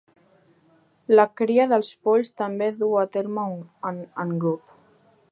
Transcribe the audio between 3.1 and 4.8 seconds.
terme en grup.